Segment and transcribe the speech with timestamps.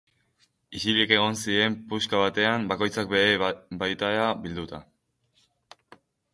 [0.77, 3.37] Isilik egon ziren puska batean, bakoitza bere
[3.85, 4.83] baitara bilduta.